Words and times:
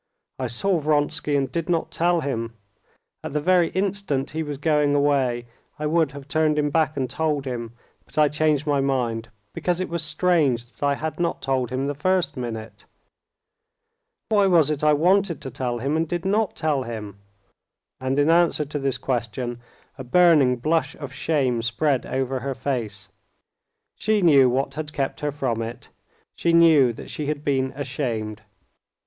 "I 0.39 0.47
saw 0.47 0.79
Vronsky 0.79 1.35
and 1.35 1.51
did 1.51 1.69
not 1.69 1.91
tell 1.91 2.21
him. 2.21 2.57
At 3.23 3.33
the 3.33 3.39
very 3.39 3.69
instant 3.69 4.31
he 4.31 4.41
was 4.41 4.57
going 4.57 4.95
away 4.95 5.45
I 5.77 5.85
would 5.85 6.13
have 6.13 6.27
turned 6.27 6.57
him 6.57 6.71
back 6.71 6.97
and 6.97 7.07
told 7.07 7.45
him, 7.45 7.73
but 8.07 8.17
I 8.17 8.27
changed 8.27 8.65
my 8.65 8.79
mind, 8.81 9.29
because 9.53 9.79
it 9.79 9.89
was 9.89 10.01
strange 10.01 10.65
that 10.71 10.81
I 10.83 10.95
had 10.95 11.19
not 11.19 11.43
told 11.43 11.69
him 11.69 11.85
the 11.85 11.93
first 11.93 12.35
minute. 12.35 12.85
Why 14.29 14.47
was 14.47 14.71
it 14.71 14.83
I 14.83 14.91
wanted 14.93 15.39
to 15.41 15.51
tell 15.51 15.77
him 15.77 15.95
and 15.95 16.07
did 16.09 16.25
not 16.25 16.55
tell 16.55 16.81
him?" 16.81 17.17
And 17.99 18.17
in 18.17 18.31
answer 18.31 18.65
to 18.65 18.79
this 18.79 18.97
question 18.97 19.59
a 19.99 20.03
burning 20.03 20.55
blush 20.55 20.95
of 20.95 21.13
shame 21.13 21.61
spread 21.61 22.07
over 22.07 22.39
her 22.39 22.55
face. 22.55 23.09
She 23.99 24.23
knew 24.23 24.49
what 24.49 24.73
had 24.73 24.93
kept 24.93 25.19
her 25.19 25.31
from 25.31 25.61
it, 25.61 25.89
she 26.35 26.53
knew 26.53 26.91
that 26.93 27.11
she 27.11 27.27
had 27.27 27.43
been 27.43 27.71
ashamed. 27.75 28.41